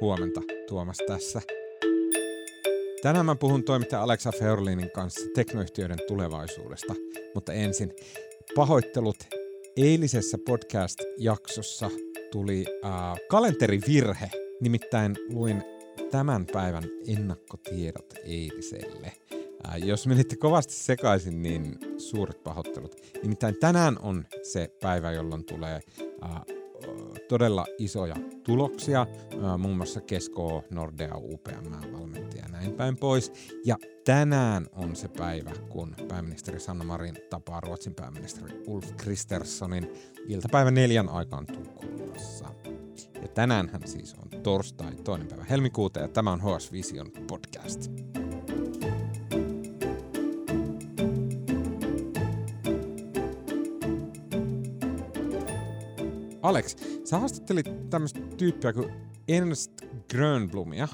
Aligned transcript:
Huomenta, 0.00 0.40
Tuomas 0.68 0.98
tässä. 1.06 1.42
Tänään 3.02 3.26
mä 3.26 3.34
puhun 3.34 3.64
toimittaja 3.64 4.02
Alexa 4.02 4.32
Feorlinin 4.38 4.90
kanssa 4.90 5.20
teknoyhtiöiden 5.34 5.98
tulevaisuudesta, 6.08 6.94
mutta 7.34 7.52
ensin 7.52 7.92
pahoittelut. 8.54 9.16
Eilisessä 9.76 10.38
podcast-jaksossa 10.46 11.90
tuli 12.32 12.64
äh, 12.84 12.92
kalenterivirhe, 13.28 14.30
nimittäin 14.60 15.16
luin 15.28 15.62
tämän 16.10 16.46
päivän 16.52 16.84
ennakkotiedot 17.06 18.14
eiliselle. 18.24 19.12
Äh, 19.68 19.78
jos 19.84 20.06
menitte 20.06 20.36
kovasti 20.36 20.72
sekaisin, 20.72 21.42
niin 21.42 21.78
suuret 21.98 22.42
pahoittelut. 22.44 22.96
Nimittäin 23.22 23.56
tänään 23.60 23.98
on 24.02 24.24
se 24.42 24.70
päivä, 24.82 25.12
jolloin 25.12 25.44
tulee 25.44 25.80
äh, 26.24 26.59
todella 27.28 27.66
isoja 27.78 28.16
tuloksia, 28.44 29.06
muun 29.58 29.76
muassa 29.76 30.00
Kesko, 30.00 30.64
Nordea, 30.70 31.14
UPM, 31.16 31.92
valmentaja 31.92 32.42
ja 32.42 32.48
näin 32.48 32.72
päin 32.72 32.96
pois. 32.96 33.32
Ja 33.64 33.76
tänään 34.04 34.66
on 34.72 34.96
se 34.96 35.08
päivä, 35.08 35.52
kun 35.68 35.94
pääministeri 36.08 36.60
Sanna 36.60 36.84
Marin 36.84 37.14
tapaa 37.30 37.60
Ruotsin 37.60 37.94
pääministeri 37.94 38.62
Ulf 38.66 38.96
Kristerssonin 38.96 39.90
iltapäivän 40.28 40.74
neljän 40.74 41.08
aikaan 41.08 41.46
Tukholmassa. 41.46 42.44
Ja 43.22 43.28
tänään 43.28 43.68
hän 43.68 43.82
siis 43.84 44.14
on 44.14 44.42
torstai, 44.42 44.94
toinen 44.94 45.28
päivä 45.28 45.44
helmikuuta 45.44 46.00
ja 46.00 46.08
tämä 46.08 46.32
on 46.32 46.40
HS 46.40 46.72
Vision 46.72 47.10
podcast. 47.26 48.09
Alex, 56.42 56.76
sä 57.04 57.18
haastattelit 57.18 57.90
tämmöistä 57.90 58.20
tyyppiä 58.36 58.72
kuin 58.72 58.92
Ernst 59.28 59.72
Grönblumia, 60.10 60.88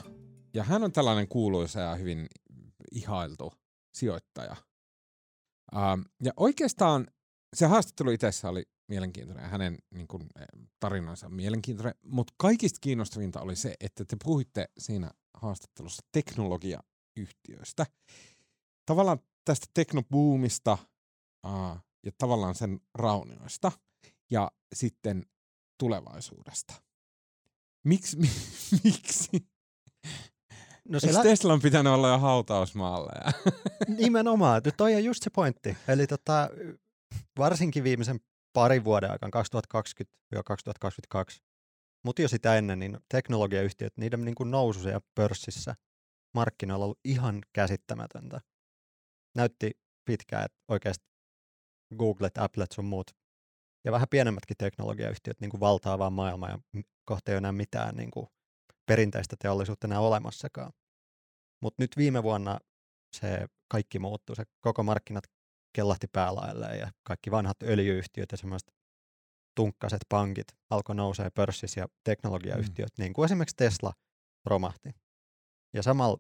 ja 0.54 0.64
hän 0.64 0.84
on 0.84 0.92
tällainen 0.92 1.28
kuuluisa 1.28 1.80
ja 1.80 1.94
hyvin 1.94 2.26
ihailtu 2.92 3.52
sijoittaja. 3.94 4.56
Ähm, 5.76 6.00
ja 6.24 6.32
oikeastaan 6.36 7.06
se 7.56 7.66
haastattelu 7.66 8.10
itsessä 8.10 8.48
oli 8.48 8.62
mielenkiintoinen 8.88 9.42
ja 9.42 9.48
hänen 9.48 9.78
niin 9.94 10.08
kuin, 10.08 10.22
tarinansa 10.80 11.28
mielenkiintoinen, 11.28 11.94
mutta 12.04 12.34
kaikista 12.36 12.78
kiinnostavinta 12.80 13.40
oli 13.40 13.56
se, 13.56 13.74
että 13.80 14.04
te 14.04 14.16
puhuitte 14.24 14.68
siinä 14.78 15.10
haastattelussa 15.34 16.02
teknologiayhtiöistä. 16.12 17.86
Tavallaan 18.86 19.18
tästä 19.44 19.66
teknobuumista 19.74 20.78
äh, 21.46 21.84
ja 22.06 22.12
tavallaan 22.18 22.54
sen 22.54 22.80
raunioista. 22.94 23.72
Ja 24.30 24.50
sitten 24.74 25.26
tulevaisuudesta. 25.78 26.74
Miks, 27.84 28.16
mi, 28.16 28.30
miksi? 28.84 29.48
No 30.88 30.98
Eikö 31.06 31.22
Teslan 31.22 31.60
pitänyt 31.60 31.92
olla 31.92 32.08
jo 32.08 32.18
hautausmaalla? 32.18 33.12
Ja? 33.24 33.52
Nimenomaan, 33.98 34.62
toi 34.76 34.94
on 34.94 35.04
just 35.04 35.22
se 35.22 35.30
pointti. 35.30 35.76
Eli 35.88 36.06
tota, 36.06 36.50
varsinkin 37.38 37.84
viimeisen 37.84 38.20
parin 38.52 38.84
vuoden 38.84 39.10
aikana, 39.10 39.42
2020-2022, 41.16 41.40
mutta 42.04 42.22
jo 42.22 42.28
sitä 42.28 42.56
ennen, 42.56 42.78
niin 42.78 42.98
teknologiayhtiöt, 43.08 43.96
niiden 43.96 44.24
niin 44.24 44.34
kuin 44.34 44.50
nousu 44.50 44.88
ja 44.88 45.00
pörssissä 45.14 45.74
markkinoilla 46.34 46.84
on 46.84 46.86
ollut 46.86 47.00
ihan 47.04 47.40
käsittämätöntä. 47.52 48.40
Näytti 49.36 49.70
pitkään, 50.04 50.44
että 50.44 50.58
oikeasti 50.68 51.04
Googlet, 51.98 52.38
Applet 52.38 52.72
sun 52.72 52.84
muut 52.84 53.10
ja 53.86 53.92
vähän 53.92 54.08
pienemmätkin 54.10 54.56
teknologiayhtiöt 54.56 55.40
niin 55.40 55.50
kuin 55.50 55.60
valtaa 55.60 55.98
vaan 55.98 56.12
maailmaa 56.12 56.50
ja 56.50 56.58
kohta 57.04 57.30
ei 57.30 57.34
ole 57.34 57.38
enää 57.38 57.52
mitään 57.52 57.96
niin 57.96 58.10
kuin 58.10 58.26
perinteistä 58.86 59.36
teollisuutta 59.38 59.86
enää 59.86 60.00
olemassakaan. 60.00 60.72
Mutta 61.62 61.82
nyt 61.82 61.90
viime 61.96 62.22
vuonna 62.22 62.58
se 63.16 63.46
kaikki 63.68 63.98
muuttui, 63.98 64.36
se 64.36 64.44
koko 64.60 64.82
markkinat 64.82 65.24
kellahti 65.72 66.06
päälailleen 66.12 66.78
ja 66.78 66.92
kaikki 67.02 67.30
vanhat 67.30 67.62
öljyyhtiöt 67.62 68.28
ja 68.32 68.36
semmoiset 68.38 68.74
tunkkaset 69.54 70.00
pankit 70.08 70.46
alkoi 70.70 70.94
nousee 70.94 71.30
pörssissä 71.30 71.80
ja 71.80 71.88
teknologiayhtiöt, 72.04 72.98
mm. 72.98 73.02
niin 73.02 73.12
kuin 73.12 73.24
esimerkiksi 73.24 73.56
Tesla 73.56 73.92
romahti. 74.44 74.90
Ja 75.74 75.82
samalla 75.82 76.18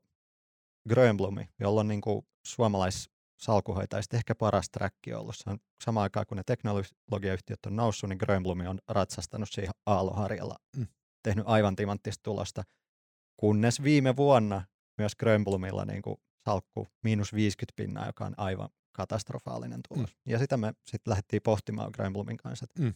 Grönblumi, 0.88 1.48
jolla 1.60 1.80
on 1.80 1.88
niin 1.88 2.00
kuin 2.00 2.26
suomalais 2.46 3.10
salkuhoitajista 3.36 4.16
ehkä 4.16 4.34
paras 4.34 4.70
träkki 4.70 5.14
ollut. 5.14 5.36
Se 5.36 5.50
on 5.50 5.58
samaan 5.84 6.02
aikaan, 6.02 6.26
kun 6.26 6.36
ne 6.36 6.42
teknologiayhtiöt 6.46 7.66
on 7.66 7.76
noussut, 7.76 8.08
niin 8.08 8.18
Grönblumi 8.18 8.66
on 8.66 8.78
ratsastanut 8.88 9.48
siihen 9.52 9.74
aalloharjalla, 9.86 10.56
mm. 10.76 10.86
tehnyt 11.22 11.44
aivan 11.48 11.76
timanttista 11.76 12.22
tulosta. 12.22 12.62
Kunnes 13.36 13.82
viime 13.82 14.16
vuonna 14.16 14.62
myös 14.98 15.16
Grönblumilla 15.16 15.84
niin 15.84 16.02
kuin 16.02 16.16
salkku 16.44 16.88
miinus 17.02 17.32
50 17.32 17.76
pinnaa, 17.76 18.06
joka 18.06 18.24
on 18.24 18.34
aivan 18.36 18.68
katastrofaalinen 18.92 19.80
tulos. 19.88 20.10
Mm. 20.10 20.32
Ja 20.32 20.38
sitä 20.38 20.56
me 20.56 20.72
sitten 20.86 21.10
lähdettiin 21.10 21.42
pohtimaan 21.42 21.90
Grönblumin 21.94 22.36
kanssa. 22.36 22.66
Mm. 22.78 22.94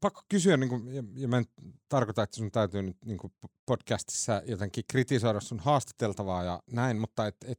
Pakko 0.00 0.22
kysyä, 0.28 0.56
niin 0.56 0.68
kuin, 0.68 0.94
ja, 0.94 1.02
ja 1.14 1.28
mä 1.28 1.38
en 1.38 1.44
tarkoita, 1.88 2.22
että 2.22 2.36
sun 2.36 2.50
täytyy 2.50 2.82
nyt 2.82 2.96
niin 3.04 3.18
kuin 3.18 3.32
podcastissa 3.66 4.42
jotenkin 4.46 4.84
kritisoida 4.90 5.40
sun 5.40 5.60
haastateltavaa 5.60 6.44
ja 6.44 6.62
näin, 6.72 7.00
mutta 7.00 7.26
et, 7.26 7.36
et, 7.44 7.58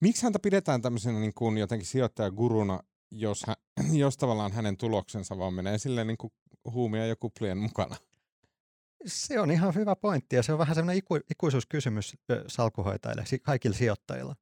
Miksi 0.00 0.22
häntä 0.22 0.38
pidetään 0.38 0.82
tämmöisenä 0.82 1.20
niin 1.20 1.34
kuin 1.34 1.58
jotenkin 1.58 1.86
sijoittajaguruna, 1.86 2.80
jos, 3.10 3.44
hän, 3.46 3.56
jos 4.02 4.16
tavallaan 4.16 4.52
hänen 4.52 4.76
tuloksensa 4.76 5.38
vaan 5.38 5.54
menee 5.54 5.78
silleen 5.78 6.06
niin 6.06 6.18
kuin 6.18 6.32
huumia 6.70 7.06
ja 7.06 7.16
kuplien 7.16 7.58
mukana? 7.58 7.96
Se 9.06 9.40
on 9.40 9.50
ihan 9.50 9.74
hyvä 9.74 9.96
pointti 9.96 10.36
ja 10.36 10.42
se 10.42 10.52
on 10.52 10.58
vähän 10.58 10.74
semmoinen 10.74 10.98
iku, 10.98 11.16
ikuisuuskysymys 11.30 12.16
salkuhoitajille, 12.46 13.24
kaikille 13.42 13.76
sijoittajilla. 13.76 14.36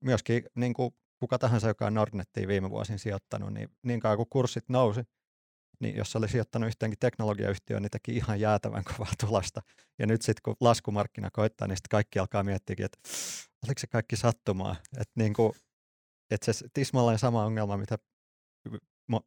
Myöskin 0.00 0.44
niin 0.54 0.74
kuin 0.74 0.94
kuka 1.20 1.38
tahansa, 1.38 1.68
joka 1.68 1.86
on 1.86 1.94
Nordnettiin 1.94 2.48
viime 2.48 2.70
vuosin 2.70 2.98
sijoittanut, 2.98 3.52
niin 3.52 3.68
niin 3.82 4.00
kauan 4.00 4.16
kuin 4.16 4.28
kurssit 4.30 4.64
nousi, 4.68 5.00
niin 5.82 5.96
jos 5.96 6.16
oli 6.16 6.28
sijoittanut 6.28 6.66
yhteenkin 6.66 6.98
teknologiayhtiöön, 6.98 7.82
niin 7.82 7.90
teki 7.90 8.16
ihan 8.16 8.40
jäätävän 8.40 8.84
kovaa 8.96 9.12
tulosta. 9.26 9.62
Ja 9.98 10.06
nyt 10.06 10.22
sitten 10.22 10.42
kun 10.42 10.56
laskumarkkina 10.60 11.30
koittaa, 11.32 11.68
niin 11.68 11.76
sitten 11.76 11.90
kaikki 11.90 12.18
alkaa 12.18 12.42
miettiä, 12.42 12.76
että 12.84 12.98
oliko 13.66 13.78
se 13.78 13.86
kaikki 13.86 14.16
sattumaa. 14.16 14.76
Että 14.98 15.12
niin 15.16 15.34
että 16.30 16.52
se 16.52 16.68
tismalleen 16.74 17.18
sama 17.18 17.44
ongelma, 17.44 17.76
mitä 17.76 17.98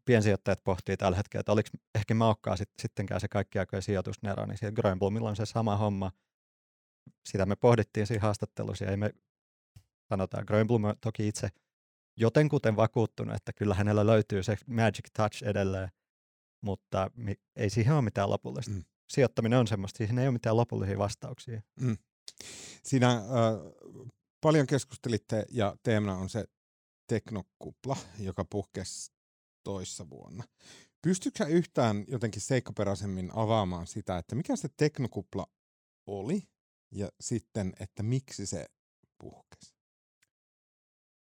piensijoittajat 0.05 0.63
pohtii 0.63 0.97
tällä 0.97 1.17
hetkellä, 1.17 1.39
että 1.39 1.51
oliko 1.51 1.69
ehkä 1.95 2.13
maukkaa 2.13 2.57
sit, 2.57 2.69
sittenkään 2.81 3.22
se 3.22 3.27
kaikki 3.27 3.59
aikojen 3.59 3.83
sijoitusnero, 3.83 4.45
niin 4.45 4.57
siellä 4.57 4.75
Grönblomilla 4.75 5.29
on 5.29 5.35
se 5.35 5.45
sama 5.45 5.77
homma. 5.77 6.11
Sitä 7.29 7.45
me 7.45 7.55
pohdittiin 7.55 8.07
siinä 8.07 8.22
haastattelussa 8.22 8.85
ja 8.85 8.91
ei 8.91 8.97
me 8.97 9.11
sanotaan, 10.09 10.43
Grönblom 10.47 10.81
toki 11.01 11.27
itse 11.27 11.49
jotenkuten 12.17 12.75
vakuuttunut, 12.75 13.35
että 13.35 13.53
kyllä 13.53 13.75
hänellä 13.75 14.05
löytyy 14.05 14.43
se 14.43 14.57
magic 14.67 15.05
touch 15.17 15.43
edelleen, 15.43 15.89
mutta 16.65 17.11
ei 17.55 17.69
siihen 17.69 17.93
ole 17.93 18.01
mitään 18.01 18.29
lopullista. 18.29 18.71
Mm. 18.71 18.83
Sijoittaminen 19.09 19.59
on 19.59 19.67
semmoista, 19.67 19.97
siihen 19.97 20.19
ei 20.19 20.27
ole 20.27 20.33
mitään 20.33 20.57
lopullisia 20.57 20.97
vastauksia. 20.97 21.61
Mm. 21.79 21.97
Siinä 22.83 23.11
äh, 23.11 23.23
paljon 24.41 24.67
keskustelitte 24.67 25.45
ja 25.49 25.75
teemana 25.83 26.17
on 26.17 26.29
se 26.29 26.45
teknokupla, 27.07 27.97
joka 28.19 28.45
puhkesi 28.45 29.11
toissa 29.63 30.09
vuonna. 30.09 30.43
Pystytkö 31.01 31.45
yhtään 31.45 32.05
jotenkin 32.07 32.41
seikkaperäisemmin 32.41 33.31
avaamaan 33.33 33.87
sitä, 33.87 34.17
että 34.17 34.35
mikä 34.35 34.55
se 34.55 34.69
teknokupla 34.77 35.45
oli 36.07 36.41
ja 36.91 37.09
sitten, 37.19 37.73
että 37.79 38.03
miksi 38.03 38.45
se 38.45 38.65
puhkesi? 39.17 39.75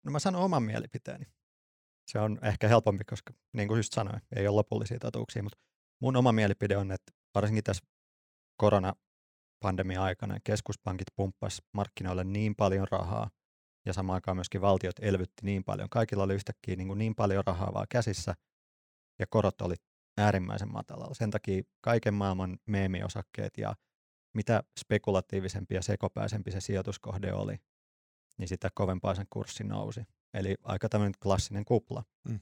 No 0.03 0.11
mä 0.11 0.19
sanon 0.19 0.43
oman 0.43 0.63
mielipiteeni. 0.63 1.25
Se 2.13 2.19
on 2.19 2.39
ehkä 2.41 2.67
helpompi, 2.67 3.03
koska 3.03 3.33
niin 3.53 3.67
kuin 3.67 3.77
just 3.77 3.93
sanoin, 3.93 4.21
ei 4.35 4.47
ole 4.47 4.55
lopullisia 4.55 4.99
totuuksia, 4.99 5.43
mutta 5.43 5.57
mun 6.01 6.15
oma 6.15 6.31
mielipide 6.31 6.77
on, 6.77 6.91
että 6.91 7.11
varsinkin 7.35 7.63
tässä 7.63 7.85
korona 8.57 8.93
pandemia-aikana 9.59 10.37
keskuspankit 10.43 11.07
pumppas 11.15 11.61
markkinoille 11.71 12.23
niin 12.23 12.55
paljon 12.55 12.87
rahaa 12.91 13.29
ja 13.85 13.93
samaan 13.93 14.15
aikaan 14.15 14.37
myöskin 14.37 14.61
valtiot 14.61 14.95
elvytti 15.01 15.45
niin 15.45 15.63
paljon. 15.63 15.89
Kaikilla 15.89 16.23
oli 16.23 16.33
yhtäkkiä 16.33 16.75
niin, 16.75 16.87
kuin 16.87 16.97
niin 16.97 17.15
paljon 17.15 17.43
rahaa 17.47 17.73
vaan 17.73 17.87
käsissä 17.89 18.35
ja 19.19 19.25
korot 19.29 19.61
oli 19.61 19.75
äärimmäisen 20.17 20.71
matalalla. 20.71 21.13
Sen 21.13 21.31
takia 21.31 21.63
kaiken 21.81 22.13
maailman 22.13 22.57
meemiosakkeet 22.65 23.57
ja 23.57 23.75
mitä 24.33 24.63
spekulatiivisempi 24.79 25.75
ja 25.75 25.81
sekopäisempi 25.81 26.51
se 26.51 26.61
sijoituskohde 26.61 27.33
oli, 27.33 27.57
niin 28.37 28.47
sitä 28.47 28.69
kovempaa 28.75 29.15
sen 29.15 29.27
kurssi 29.29 29.63
nousi. 29.63 30.01
Eli 30.33 30.55
aika 30.63 30.89
tämmöinen 30.89 31.13
klassinen 31.23 31.65
kupla. 31.65 32.03
Mm. 32.29 32.39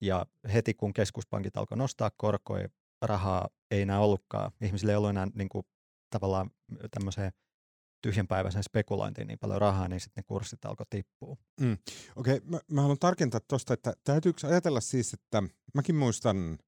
Ja 0.00 0.26
heti 0.52 0.74
kun 0.74 0.92
keskuspankit 0.92 1.56
alkoi 1.56 1.78
nostaa 1.78 2.10
korkoja, 2.16 2.68
rahaa 3.02 3.48
ei 3.70 3.82
enää 3.82 4.00
ollutkaan. 4.00 4.52
Ihmisillä 4.60 4.92
ei 4.92 4.96
ollut 4.96 5.10
enää 5.10 5.26
niin 5.34 5.48
kuin 5.48 5.66
tavallaan 6.10 6.50
tämmöiseen 6.90 7.32
tyhjänpäiväisen 8.02 8.62
spekulointiin 8.62 9.26
niin 9.26 9.38
paljon 9.38 9.60
rahaa, 9.60 9.88
niin 9.88 10.00
sitten 10.00 10.22
ne 10.22 10.26
kurssit 10.26 10.64
alkoi 10.64 10.86
tippua. 10.90 11.36
Mm. 11.60 11.78
Okei, 12.16 12.36
okay, 12.36 12.48
mä, 12.50 12.58
mä 12.70 12.80
haluan 12.80 12.98
tarkentaa 12.98 13.40
tuosta, 13.48 13.74
että 13.74 13.92
täytyykö 14.04 14.46
ajatella 14.46 14.80
siis, 14.80 15.14
että 15.14 15.42
mäkin 15.74 15.94
muistan 15.94 16.58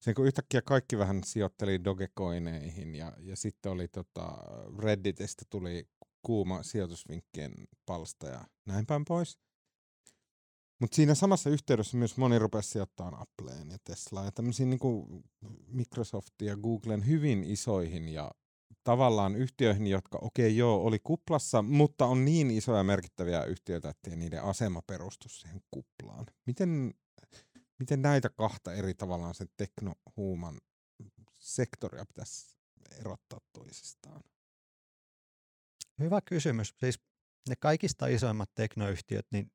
sen, 0.00 0.14
kun 0.14 0.26
yhtäkkiä 0.26 0.62
kaikki 0.62 0.98
vähän 0.98 1.24
sijoitteli 1.24 1.84
Dogecoineihin 1.84 2.94
ja, 2.94 3.12
ja 3.18 3.36
sitten 3.36 3.72
oli 3.72 3.88
tota, 3.88 4.38
Redditistä 4.78 5.44
tuli 5.50 5.88
kuuma 6.22 6.62
sijoitusvinkkien 6.62 7.52
palsta 7.86 8.26
ja 8.26 8.44
näin 8.66 8.86
päin 8.86 9.04
pois. 9.04 9.38
Mutta 10.80 10.94
siinä 10.94 11.14
samassa 11.14 11.50
yhteydessä 11.50 11.96
myös 11.96 12.16
moni 12.16 12.38
rupesi 12.38 12.70
sijoittamaan 12.70 13.22
Appleen 13.22 13.70
ja 13.70 13.78
Teslaan 13.84 14.26
ja 14.26 14.32
tämmöisiin 14.32 14.70
niin 14.70 15.22
Microsoftin 15.66 16.48
ja 16.48 16.56
Googlen 16.56 17.06
hyvin 17.06 17.44
isoihin 17.44 18.08
ja 18.08 18.30
tavallaan 18.84 19.36
yhtiöihin, 19.36 19.86
jotka 19.86 20.18
okei 20.22 20.46
okay, 20.46 20.56
joo, 20.56 20.84
oli 20.84 20.98
kuplassa, 20.98 21.62
mutta 21.62 22.06
on 22.06 22.24
niin 22.24 22.50
isoja 22.50 22.84
merkittäviä 22.84 23.44
yhtiöitä, 23.44 23.88
että 23.88 24.16
niiden 24.16 24.42
asema 24.42 24.82
perustu 24.86 25.28
siihen 25.28 25.60
kuplaan. 25.70 26.26
Miten, 26.46 26.94
miten 27.78 28.02
näitä 28.02 28.28
kahta 28.28 28.72
eri 28.72 28.94
tavallaan 28.94 29.34
sen 29.34 29.48
teknohuuman 29.56 30.58
sektoria 31.38 32.04
pitäisi 32.06 32.58
erottaa 32.98 33.40
toisistaan? 33.52 34.22
Hyvä 35.98 36.20
kysymys. 36.20 36.74
Siis 36.80 37.00
ne 37.48 37.56
kaikista 37.56 38.06
isoimmat 38.06 38.50
teknoyhtiöt, 38.54 39.26
niin 39.32 39.52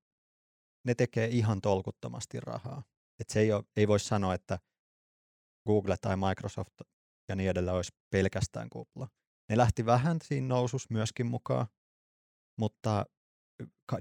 ne 0.86 0.96
tekee 0.96 1.28
ihan 1.28 1.62
tolkuttomasti 1.62 2.40
rahaa. 2.40 2.84
Et 3.20 3.30
se 3.30 3.40
ei, 3.40 3.52
ole, 3.52 3.64
ei 3.78 3.88
voi 3.88 4.00
sanoa, 4.00 4.34
että 4.34 4.60
Google 5.68 5.96
tai 6.02 6.16
Microsoft 6.18 6.74
ja 7.30 7.36
niin 7.36 7.50
edelleen 7.50 7.76
olisi 7.76 7.92
pelkästään 8.10 8.70
kupla. 8.70 9.08
Ne 9.50 9.58
lähti 9.58 9.86
vähän 9.86 10.18
siinä 10.24 10.48
nousus 10.48 10.90
myöskin 10.90 11.26
mukaan, 11.26 11.68
mutta 12.60 13.06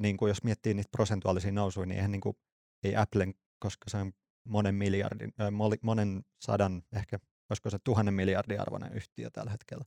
niin 0.00 0.16
kuin 0.16 0.28
jos 0.28 0.44
miettii 0.44 0.74
niitä 0.74 0.88
prosentuaalisia 0.92 1.52
nousuja, 1.52 1.86
niin 1.86 1.96
eihän 1.96 2.10
niin 2.10 2.20
kuin, 2.20 2.36
ei 2.82 2.96
Applen, 2.96 3.34
koska 3.58 3.90
se 3.90 3.96
on 3.96 4.12
monen 4.48 4.74
miljardin, 4.74 5.32
äh, 5.40 5.78
monen 5.82 6.24
sadan, 6.44 6.82
ehkä 6.96 7.18
olisiko 7.50 7.70
se 7.70 7.78
tuhannen 7.84 8.14
miljardin 8.14 8.60
arvoinen 8.60 8.92
yhtiö 8.92 9.30
tällä 9.30 9.50
hetkellä, 9.50 9.84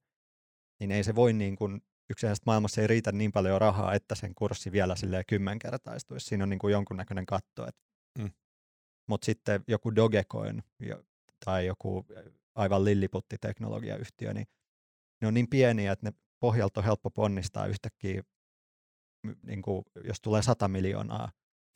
niin 0.80 0.92
ei 0.92 1.04
se 1.04 1.16
voi 1.16 1.34
niin 1.34 1.56
kuin, 1.56 1.82
yksinäisesti 2.09 2.44
maailmassa 2.45 2.81
ei 2.81 2.88
riitä 2.88 3.12
niin 3.12 3.31
paljon 3.31 3.62
rahaa, 3.62 3.94
että 3.94 4.15
sen 4.15 4.36
kurssi 4.36 4.71
vielä 4.71 4.95
silleen 4.95 5.24
kymmenkertaistuisi. 5.27 6.25
Siinä 6.25 6.44
on 6.44 6.50
niin 6.50 6.59
kuin 6.59 6.71
jonkunnäköinen 6.71 7.25
katto. 7.25 7.68
Että. 7.68 7.81
Mm. 8.19 8.31
Mutta 9.07 9.25
sitten 9.25 9.63
joku 9.68 9.95
Dogecoin 9.95 10.63
tai 11.45 11.65
joku 11.65 12.06
aivan 12.56 12.86
lilliputti-teknologiayhtiö, 12.86 14.33
niin 14.33 14.48
ne 15.21 15.27
on 15.27 15.33
niin 15.33 15.50
pieniä, 15.50 15.92
että 15.92 16.06
ne 16.09 16.13
pohjalta 16.39 16.80
on 16.80 16.86
helppo 16.86 17.09
ponnistaa 17.09 17.65
yhtäkkiä, 17.65 18.24
niin 19.44 19.62
kuin, 19.62 19.83
jos 20.04 20.21
tulee 20.21 20.42
100 20.42 20.68
miljoonaa 20.68 21.31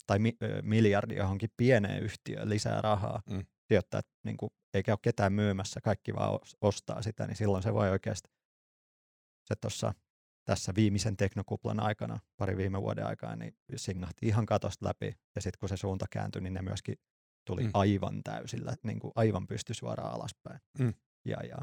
tai 0.06 0.18
mi, 0.18 0.36
miljardi 0.62 1.16
johonkin 1.16 1.50
pieneen 1.56 2.02
yhtiöön 2.02 2.48
lisää 2.48 2.80
rahaa, 2.80 3.22
mm. 3.30 3.44
että 3.70 4.00
niin 4.24 4.36
kuin, 4.36 4.50
eikä 4.74 4.92
ole 4.92 4.98
ketään 5.02 5.32
myymässä, 5.32 5.80
kaikki 5.80 6.14
vaan 6.14 6.38
ostaa 6.60 7.02
sitä, 7.02 7.26
niin 7.26 7.36
silloin 7.36 7.62
se 7.62 7.74
voi 7.74 7.90
oikeasti 7.90 8.28
se 9.44 9.54
tuossa 9.60 9.94
tässä 10.44 10.72
viimeisen 10.76 11.16
teknokuplan 11.16 11.80
aikana, 11.80 12.18
pari 12.36 12.56
viime 12.56 12.82
vuoden 12.82 13.06
aikana, 13.06 13.36
niin 13.36 13.56
singahti 13.76 14.26
ihan 14.26 14.46
katosta 14.46 14.86
läpi. 14.86 15.16
Ja 15.34 15.40
sitten 15.40 15.60
kun 15.60 15.68
se 15.68 15.76
suunta 15.76 16.06
kääntyi, 16.10 16.42
niin 16.42 16.54
ne 16.54 16.62
myöskin 16.62 16.96
tuli 17.44 17.64
mm. 17.64 17.70
aivan 17.74 18.22
täysillä, 18.22 18.76
niin 18.82 19.00
kuin 19.00 19.12
aivan 19.14 19.46
pysty 19.46 19.74
suoraan 19.74 20.14
alaspäin. 20.14 20.60
Mm. 20.78 20.94
Ja, 21.24 21.36
ja, 21.46 21.58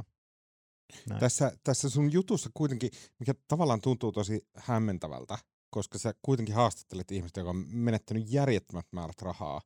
Tässä, 1.20 1.52
tässä 1.64 1.90
sun 1.90 2.12
jutussa 2.12 2.50
kuitenkin, 2.54 2.92
mikä 3.20 3.34
tavallaan 3.48 3.82
tuntuu 3.82 4.12
tosi 4.12 4.48
hämmentävältä, 4.56 5.38
koska 5.70 5.98
sä 5.98 6.14
kuitenkin 6.22 6.56
haastattelet 6.56 7.12
ihmistä, 7.12 7.40
joka 7.40 7.50
on 7.50 7.66
menettänyt 7.68 8.32
järjettömät 8.32 8.86
määrät 8.92 9.22
rahaa. 9.22 9.62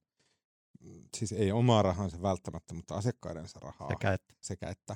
Siis 1.18 1.32
ei 1.32 1.52
omaa 1.52 1.82
rahansa 1.82 2.22
välttämättä, 2.22 2.74
mutta 2.74 2.96
asiakkaidensa 2.96 3.60
rahaa. 3.60 3.90
Sekä 3.90 4.14
että. 4.14 4.34
Sekä 4.42 4.70
että. 4.70 4.96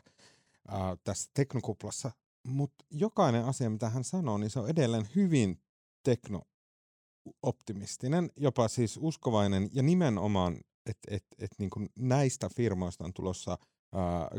Äh, 0.74 0.80
tässä 1.04 1.32
teknokuplassa 1.34 2.12
mutta 2.48 2.86
jokainen 2.92 3.46
asia, 3.46 3.70
mitä 3.70 3.90
hän 3.90 4.04
sanoo, 4.04 4.38
niin 4.38 4.50
se 4.50 4.60
on 4.60 4.70
edelleen 4.70 5.08
hyvin 5.16 5.62
tekno-optimistinen, 6.04 8.30
jopa 8.36 8.68
siis 8.68 9.00
uskovainen 9.02 9.70
ja 9.74 9.84
nimenomaan, 9.84 10.58
että 10.86 11.16
et, 11.16 11.26
et 11.40 11.52
niin 11.58 11.72
näistä 12.00 12.50
firmoista 12.56 13.04
on 13.04 13.14
tulossa 13.14 13.52
äh, 13.52 13.58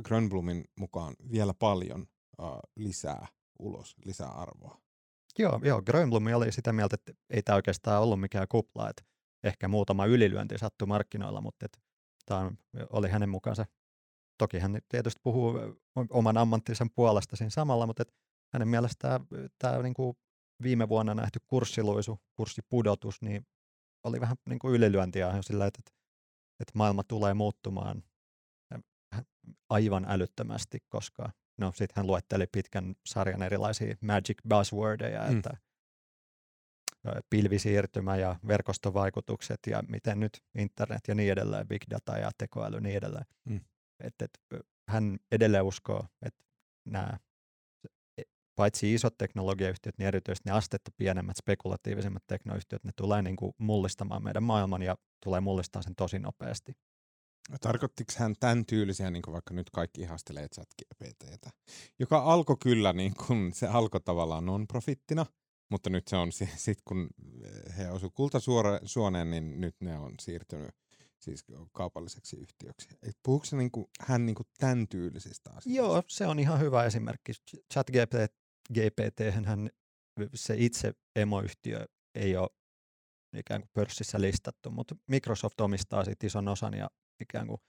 Grönblumin 0.03 0.65
mukaan 0.79 1.15
vielä 1.33 1.55
paljon 1.55 2.07
äh, 2.43 2.49
lisää 2.77 3.27
ulos, 3.59 3.97
lisää 4.05 4.29
arvoa. 4.29 4.81
Joo, 5.39 5.61
joo, 5.65 5.83
Grönblum 5.83 6.27
oli 6.27 6.53
sitä 6.53 6.73
mieltä, 6.73 6.95
että 6.95 7.13
ei 7.31 7.43
tämä 7.43 7.57
oikeastaan 7.57 8.03
ollut 8.03 8.21
mikään 8.21 8.49
kupla, 8.49 8.91
että 8.91 9.03
ehkä 9.45 9.69
muutama 9.69 10.07
ylilyönti 10.07 10.59
sattui 10.59 10.89
markkinoilla, 10.89 11.41
mutta 11.41 11.67
tämä 12.27 12.53
oli 12.91 13.09
hänen 13.09 13.29
mukaansa 13.29 13.67
Toki 14.39 14.59
hän 14.59 14.79
tietysti 14.89 15.21
puhuu 15.23 15.55
oman 16.11 16.37
ammattinsa 16.37 16.87
puolesta 16.95 17.37
siinä 17.37 17.51
samalla, 17.51 17.87
mutta 17.87 18.03
et 18.03 18.15
hänen 18.53 18.69
mielestään 18.69 19.21
tämä 19.59 19.83
niinku 19.83 20.17
viime 20.63 20.89
vuonna 20.89 21.15
nähty 21.15 21.39
kurssiluisu, 21.47 22.21
kurssipudotus, 22.37 23.23
niin 23.23 23.47
oli 24.05 24.21
vähän 24.21 24.37
niin 24.49 24.59
kuin 24.59 24.75
ylilyöntiä 24.75 25.43
sillä, 25.43 25.67
että, 25.67 25.81
että 26.61 26.73
maailma 26.75 27.05
tulee 27.05 27.35
muuttumaan 27.35 28.03
aivan 29.71 30.07
älyttömästi, 30.09 30.79
koska 30.89 31.31
no 31.59 31.73
sitten 31.73 31.97
hän 31.97 32.07
luetteli 32.07 32.47
pitkän 32.47 32.95
sarjan 33.07 33.43
erilaisia 33.43 33.95
magic 34.01 34.39
buzzwordeja, 34.49 35.23
mm. 35.23 35.37
että 35.37 35.51
pilvisiirtymä 37.31 38.17
ja 38.17 38.37
verkostovaikutukset 38.49 39.61
ja 39.67 39.83
miten 39.89 40.21
nyt 40.21 40.43
internet 40.55 41.01
ja 41.09 41.15
niin 41.15 41.33
edelleen, 41.33 41.69
big 41.69 41.83
data 41.91 42.19
ja 42.19 42.31
tekoäly 42.39 42.77
ja 42.77 42.81
niin 42.81 42.97
edelleen. 42.97 43.27
Mm 43.45 43.61
että, 44.01 44.25
että 44.25 44.69
hän 44.89 45.19
edelleen 45.33 45.65
uskoo, 45.65 46.07
että 46.23 46.43
nämä 46.85 47.19
e, 48.19 48.23
paitsi 48.57 48.95
isot 48.95 49.19
teknologiayhtiöt, 49.19 49.99
niin 49.99 50.07
erityisesti 50.07 50.49
ne 50.49 50.57
astetta 50.57 50.91
pienemmät, 50.97 51.37
spekulatiivisemmat 51.37 52.23
teknoyhtiöt, 52.27 52.85
ne 52.85 52.93
tulee 52.97 53.23
niin 53.23 53.37
kuin 53.37 53.53
mullistamaan 53.59 54.25
meidän 54.25 54.43
maailman 54.43 54.83
ja 54.83 54.97
tulee 55.25 55.41
mullistamaan 55.41 55.85
sen 55.85 55.95
tosi 55.97 56.19
nopeasti. 56.19 56.73
Tarkoittiko 57.61 58.13
hän 58.17 58.35
tämän 58.41 58.67
tyylisiä, 58.67 59.11
niin 59.11 59.23
kuin 59.23 59.33
vaikka 59.33 59.55
nyt 59.55 59.71
kaikki 59.71 60.01
ihastelee 60.01 60.49
chat 60.49 60.69
joka 61.99 62.19
alkoi 62.19 62.57
kyllä, 62.63 62.93
niin 62.93 63.15
kuin, 63.27 63.55
se 63.55 63.67
alkoi 63.67 64.01
tavallaan 64.01 64.47
non-profittina, 64.47 65.27
mutta 65.71 65.91
nyt 65.91 66.09
se 66.09 66.17
on 66.17 66.33
sitten 66.33 66.83
kun 66.85 67.09
he 67.79 67.91
osu 67.91 68.11
kultasuoneen, 68.11 69.31
niin 69.31 69.61
nyt 69.61 69.77
ne 69.81 69.99
on 69.99 70.15
siirtynyt 70.21 70.71
siis 71.21 71.45
kaupalliseksi 71.73 72.37
yhtiöksi. 72.37 72.89
Et 73.03 73.19
puhuuko 73.23 73.45
se 73.45 73.57
niinku, 73.57 73.91
hän 74.01 74.27
niinku 74.27 74.43
tämän 74.59 74.89
tyylisistä 74.89 75.51
asioista? 75.51 75.71
Joo, 75.71 76.03
se 76.09 76.27
on 76.27 76.39
ihan 76.39 76.61
hyvä 76.61 76.85
esimerkki. 76.85 77.33
ChatGPT 77.73 78.15
GPT, 78.75 79.45
hän, 79.45 79.71
se 80.35 80.55
itse 80.59 80.93
emoyhtiö 81.17 81.87
ei 82.15 82.37
ole 82.37 82.49
ikään 83.37 83.61
kuin 83.61 83.71
pörssissä 83.73 84.21
listattu, 84.21 84.71
mutta 84.71 84.97
Microsoft 85.07 85.61
omistaa 85.61 86.05
siitä 86.05 86.27
ison 86.27 86.49
osan 86.49 86.75
ja 86.75 86.91
ikään 87.21 87.47
kuin, 87.47 87.61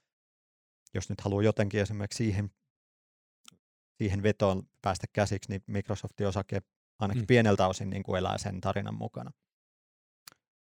jos 0.94 1.08
nyt 1.08 1.20
haluaa 1.20 1.42
jotenkin 1.42 1.80
esimerkiksi 1.80 2.16
siihen, 2.16 2.50
siihen 3.98 4.22
vetoon 4.22 4.62
päästä 4.82 5.06
käsiksi, 5.12 5.50
niin 5.50 5.62
Microsoftin 5.66 6.26
osake 6.26 6.60
ainakin 6.98 7.22
mm. 7.22 7.26
pieneltä 7.26 7.66
osin 7.66 7.90
niin 7.90 8.02
kuin 8.02 8.18
elää 8.18 8.38
sen 8.38 8.60
tarinan 8.60 8.94
mukana. 8.94 9.30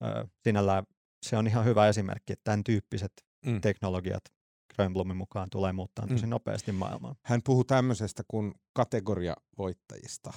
Öö, 0.04 0.24
sinällään 0.42 0.84
se 1.24 1.36
on 1.36 1.46
ihan 1.46 1.64
hyvä 1.64 1.88
esimerkki, 1.88 2.32
että 2.32 2.44
tämän 2.44 2.64
tyyppiset 2.64 3.12
mm. 3.46 3.60
teknologiat 3.60 4.24
Grönblumin 4.74 5.16
mukaan 5.16 5.50
tulee 5.50 5.72
muuttaa 5.72 6.06
tosi 6.06 6.26
mm. 6.26 6.30
nopeasti 6.30 6.72
maailmaan. 6.72 7.16
Hän 7.22 7.40
puhuu 7.44 7.64
tämmöisestä 7.64 8.22
kuin 8.28 8.54
kategoriavoittajista. 8.72 10.32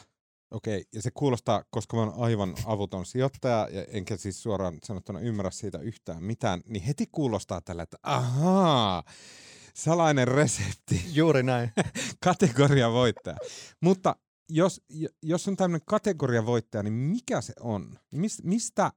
Okei, 0.51 0.85
ja 0.93 1.01
se 1.01 1.11
kuulostaa, 1.13 1.63
koska 1.69 1.97
mä 1.97 2.03
oon 2.03 2.13
aivan 2.23 2.55
avuton 2.65 3.05
sijoittaja, 3.05 3.67
ja 3.71 3.83
enkä 3.83 4.17
siis 4.17 4.43
suoraan 4.43 4.77
sanottuna 4.83 5.19
ymmärrä 5.19 5.51
siitä 5.51 5.77
yhtään 5.77 6.23
mitään, 6.23 6.61
niin 6.65 6.83
heti 6.83 7.05
kuulostaa 7.11 7.61
tällä, 7.61 7.83
että 7.83 7.97
ahaa, 8.03 9.03
salainen 9.73 10.27
resepti. 10.27 11.03
Juuri 11.13 11.43
näin. 11.43 11.71
kategoriavoittaja. 12.23 13.37
Mutta 13.81 14.15
jos, 14.49 14.81
jos 15.23 15.47
on 15.47 15.57
tämmöinen 15.57 15.85
kategoriavoittaja, 15.85 16.83
niin 16.83 16.93
mikä 16.93 17.41
se 17.41 17.53
on? 17.59 17.99
mistä 18.43 18.91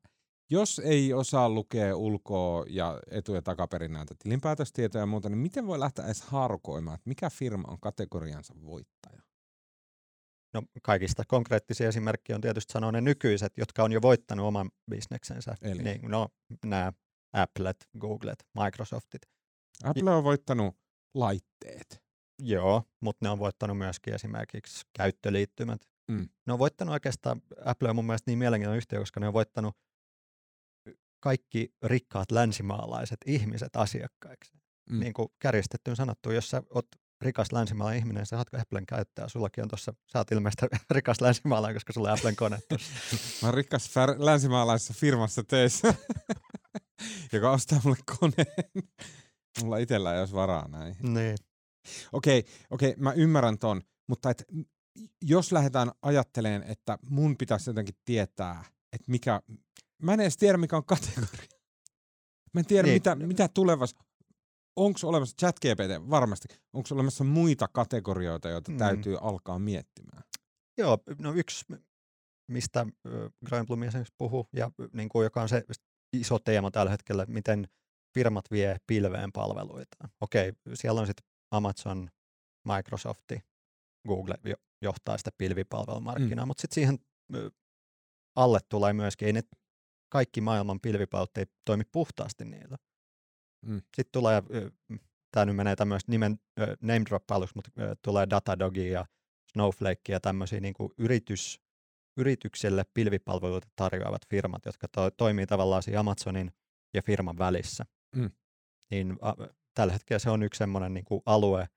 jos 0.51 0.79
ei 0.85 1.13
osaa 1.13 1.49
lukea 1.49 1.97
ulkoa 1.97 2.65
ja 2.69 3.01
etu- 3.11 3.35
ja 3.35 3.43
takaperin 3.43 3.93
näitä 3.93 4.15
tilinpäätöstietoja 4.23 5.03
ja 5.03 5.07
muuta, 5.07 5.29
niin 5.29 5.39
miten 5.39 5.67
voi 5.67 5.81
lähteä 5.81 6.05
edes 6.05 6.23
harkoimaan, 6.23 6.95
että 6.95 7.09
mikä 7.09 7.31
firma 7.31 7.69
on 7.69 7.81
kategoriansa 7.81 8.55
voittaja? 8.65 9.23
No 10.55 10.63
kaikista 10.83 11.23
konkreettisia 11.29 11.89
esimerkkejä 11.89 12.35
on 12.35 12.41
tietysti 12.41 12.73
sanoa 12.73 12.93
ne 12.93 13.01
nykyiset, 13.01 13.53
jotka 13.57 13.85
on 13.85 13.93
jo 13.93 14.03
voittanut 14.03 14.47
oman 14.47 14.71
bisneksensä. 14.91 15.57
Eli? 15.63 15.83
Niin, 15.83 16.01
no 16.11 16.29
nämä 16.65 16.93
Applet, 17.33 17.89
Googlet, 18.01 18.47
Microsoftit. 18.65 19.23
Apple 19.85 20.11
on 20.11 20.25
voittanut 20.25 20.77
laitteet. 21.15 22.03
Joo, 22.43 22.83
mutta 23.01 23.27
ne 23.27 23.31
on 23.31 23.39
voittanut 23.39 23.79
myöskin 23.79 24.15
esimerkiksi 24.15 24.85
käyttöliittymät, 24.99 25.91
Mm. 26.11 26.29
Ne 26.47 26.53
on 26.53 26.59
voittanut 26.59 26.93
oikeastaan, 26.93 27.43
Apple 27.65 27.91
on 27.91 27.97
mun 27.97 28.05
mielestä 28.05 28.31
niin 28.31 28.39
mielenkiintoinen 28.39 28.77
yhtiö, 28.77 28.99
koska 28.99 29.21
ne 29.21 29.27
on 29.27 29.33
voittanut 29.33 29.77
kaikki 31.21 31.75
rikkaat 31.83 32.31
länsimaalaiset 32.31 33.19
ihmiset 33.27 33.77
asiakkaiksi. 33.77 34.53
Mm. 34.91 35.01
Niin 35.01 35.13
kuin 35.13 35.29
kärjestettyyn 35.39 35.97
sanottu, 35.97 36.31
jos 36.31 36.51
sä 36.51 36.63
oot 36.71 36.87
rikas 37.21 37.53
länsimaalainen 37.53 37.99
ihminen, 37.99 38.27
sä 38.27 38.39
ootko 38.39 38.57
Applen 38.61 38.87
käyttäjä, 38.87 39.29
sullakin 39.29 39.65
on 39.65 39.69
tuossa, 39.69 39.95
sä 40.13 40.19
oot 40.19 40.33
ilmeisesti 40.33 40.67
rikas 40.91 41.21
länsimaalainen, 41.21 41.77
koska 41.77 41.93
sulla 41.93 42.09
on 42.09 42.19
Applen 42.19 42.37
kone 42.37 42.59
Mä 43.43 43.49
oon 43.49 43.55
rikas 43.55 43.91
fär- 43.91 44.25
länsimaalaisessa 44.25 44.95
firmassa 44.95 45.45
töissä, 45.45 45.95
joka 47.33 47.51
ostaa 47.51 47.81
mulle 47.85 47.99
koneen. 48.19 48.91
Mulla 49.63 49.77
itsellä 49.79 50.15
ei 50.15 50.21
olisi 50.21 50.35
varaa 50.35 50.69
näin. 50.69 50.97
Niin. 51.03 51.37
Okei, 52.13 52.39
okay, 52.39 52.53
okei, 52.71 52.91
okay, 52.91 53.03
mä 53.03 53.13
ymmärrän 53.13 53.59
ton, 53.59 53.83
mutta 54.09 54.31
et, 54.31 54.45
jos 55.23 55.53
lähdetään 55.53 55.91
ajattelemaan, 56.03 56.63
että 56.63 56.99
mun 57.11 57.37
pitäisi 57.37 57.71
jotenkin 57.71 57.95
tietää, 58.05 58.65
että 58.93 59.11
mikä, 59.11 59.41
mä 60.03 60.15
en 60.15 60.21
edes 60.21 60.37
tiedä 60.37 60.59
mikä 60.59 60.77
on 60.77 60.85
kategoria. 60.85 61.59
Mä 62.53 62.61
en 62.61 62.67
tiedä 62.67 62.83
niin. 62.83 62.95
mitä, 62.95 63.15
mitä 63.15 63.49
tulevassa, 63.49 63.97
onko 64.77 64.99
olemassa 65.03 65.37
chat 65.41 65.57
GPT 65.61 66.11
varmasti, 66.11 66.49
onko 66.73 66.89
olemassa 66.93 67.25
muita 67.25 67.69
kategorioita, 67.69 68.49
joita 68.49 68.73
mm. 68.73 68.79
täytyy 68.79 69.17
alkaa 69.21 69.59
miettimään? 69.59 70.23
Joo, 70.79 70.99
no 71.19 71.33
yksi, 71.33 71.65
mistä 72.51 72.87
Grönblom 73.47 73.83
esimerkiksi 73.83 74.15
puhuu, 74.19 74.49
ja 74.53 74.71
niin 74.93 75.09
kuin, 75.09 75.25
joka 75.25 75.43
on 75.43 75.49
se 75.49 75.65
iso 76.13 76.39
teema 76.39 76.71
tällä 76.71 76.91
hetkellä, 76.91 77.27
miten 77.29 77.69
firmat 78.15 78.45
vie 78.51 78.77
pilveen 78.87 79.33
palveluita. 79.33 79.97
Okei, 80.21 80.53
siellä 80.75 81.01
on 81.01 81.07
sitten 81.07 81.27
Amazon, 81.51 82.11
Microsofti, 82.77 83.41
Google 84.09 84.35
johtaa 84.83 85.19
sitä 85.19 85.31
pilvipalvelumarkkinaa, 85.39 86.45
mm. 86.45 86.49
mutta 86.49 86.61
sitten 86.61 86.75
siihen 86.75 86.99
alle 88.37 88.59
tulee 88.69 88.93
myöskin, 88.93 89.27
ei 89.27 89.33
ne 89.33 89.43
kaikki 90.11 90.41
maailman 90.41 90.81
pilvipalvelut 90.81 91.39
ei 91.39 91.47
toimi 91.65 91.85
puhtaasti 91.93 92.45
niillä. 92.45 92.77
Mm. 93.67 93.77
Sitten 93.77 94.13
tulee, 94.13 94.43
tämä 95.31 95.47
nyt 95.47 95.57
menee 95.57 95.77
tämmöistä 95.77 96.13
nimen 96.13 96.41
name 96.83 97.05
drop 97.09 97.25
mutta 97.55 97.71
tulee 98.03 98.27
Datadogi 98.31 98.91
ja 98.91 99.07
Snowflake 99.53 100.13
ja 100.13 100.21
tämmöisiä 100.21 100.61
niin 100.61 100.75
yritys, 100.99 101.61
yritykselle 102.17 102.85
pilvipalveluita 102.95 103.69
tarjoavat 103.77 104.23
firmat, 104.31 104.67
jotka 104.67 104.89
to, 104.89 105.11
toimii 105.11 105.47
tavallaan 105.47 105.83
siinä 105.83 106.01
Amazonin 106.01 106.53
ja 106.95 107.03
firman 107.03 107.39
välissä. 107.39 107.85
Mm. 108.17 108.31
Niin 108.91 109.19
a, 109.21 109.35
tällä 109.75 109.93
hetkellä 109.93 110.19
se 110.19 110.31
on 110.31 110.43
yksi 110.43 110.59
semmoinen 110.59 110.95
niin 110.95 111.05
alue, 111.27 111.69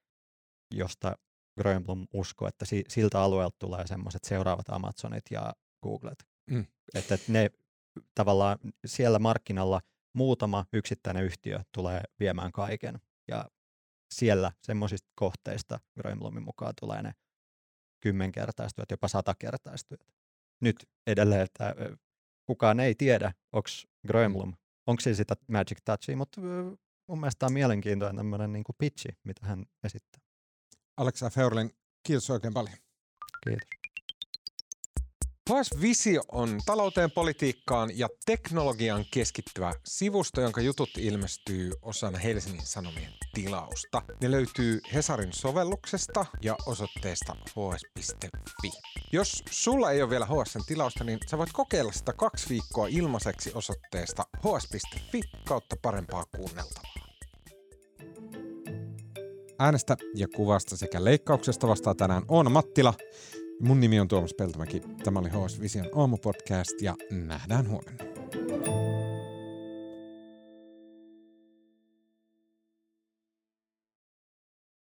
josta 0.75 1.18
Grönblom 1.62 2.08
uskoo, 2.13 2.48
että 2.48 2.66
si, 2.66 2.84
siltä 2.88 3.22
alueelta 3.22 3.56
tulee 3.60 3.88
semmoiset 3.88 4.24
seuraavat 4.24 4.70
Amazonit 4.70 5.24
ja 5.32 5.54
Googlet. 5.84 6.24
Mm. 6.50 6.66
Että, 6.94 7.16
että 7.16 7.32
ne 7.32 7.52
tavallaan 8.16 8.58
siellä 8.86 9.20
markkinalla 9.20 9.82
muutama 10.14 10.66
yksittäinen 10.74 11.24
yhtiö 11.24 11.60
tulee 11.72 12.02
viemään 12.20 12.52
kaiken. 12.52 13.00
Ja 13.28 13.50
siellä 14.14 14.52
semmoisista 14.62 15.12
kohteista 15.16 15.80
Grönblomin 16.00 16.44
mukaan 16.44 16.74
tulee 16.80 17.02
ne 17.02 17.14
kymmenkertaistuvat, 18.00 18.92
jopa 18.92 19.08
satakertaistuvat. 19.08 20.08
Nyt 20.62 20.76
edelleen, 21.08 21.42
että 21.42 21.76
kukaan 22.46 22.80
ei 22.80 22.96
tiedä, 22.96 23.34
onko 23.52 23.70
Grönblom, 24.08 24.54
onko 24.88 25.02
se 25.02 25.14
sitä 25.14 25.36
Magic 25.48 25.78
Touchia, 25.86 26.18
mutta 26.18 26.42
mun 27.10 27.20
mielestä 27.20 27.46
on 27.46 27.54
mielenkiintoinen 27.54 28.18
tämmöinen 28.18 28.54
niin 28.54 28.64
pitchi, 28.78 29.10
mitä 29.24 29.46
hän 29.46 29.66
esittää. 29.84 30.22
Alexa 30.98 31.30
Feurlin, 31.30 31.72
kiitos 32.08 32.30
oikein 32.30 32.54
paljon. 32.54 32.78
Kiitos. 33.44 33.83
HS 35.50 35.82
Visio 35.82 36.22
on 36.32 36.60
talouteen, 36.66 37.12
politiikkaan 37.12 37.98
ja 37.98 38.10
teknologian 38.26 39.06
keskittyvä 39.12 39.74
sivusto, 39.84 40.42
jonka 40.42 40.62
jutut 40.62 40.90
ilmestyy 40.98 41.72
osana 41.82 42.18
Helsingin 42.18 42.66
Sanomien 42.66 43.14
tilausta. 43.34 44.02
Ne 44.22 44.32
löytyy 44.32 44.82
Hesarin 44.94 45.34
sovelluksesta 45.34 46.26
ja 46.42 46.56
osoitteesta 46.66 47.36
hs.fi. 47.50 48.72
Jos 49.12 49.44
sulla 49.52 49.92
ei 49.92 50.02
ole 50.02 50.10
vielä 50.10 50.26
HSn 50.26 50.62
tilausta, 50.68 51.04
niin 51.04 51.20
sä 51.30 51.38
voit 51.38 51.54
kokeilla 51.54 51.92
sitä 51.92 52.14
kaksi 52.14 52.50
viikkoa 52.50 52.88
ilmaiseksi 52.88 53.52
osoitteesta 53.54 54.24
hs.fi 54.38 55.22
kautta 55.48 55.76
parempaa 55.82 56.24
kuunneltavaa. 56.36 56.94
Äänestä 59.60 59.98
ja 60.16 60.28
kuvasta 60.36 60.78
sekä 60.78 61.04
leikkauksesta 61.04 61.68
vastaa 61.68 61.96
tänään 61.96 62.24
on 62.28 62.52
Mattila. 62.52 62.94
Mun 63.60 63.80
nimi 63.80 64.00
on 64.00 64.08
Tuomas 64.08 64.34
Peltomäki. 64.34 64.82
Tämä 65.04 65.20
oli 65.20 65.30
HS 65.30 65.62
Vision 65.62 65.86
aamupodcast 65.96 66.82
ja 66.82 66.96
nähdään 67.12 67.70
huomenna. 67.70 68.04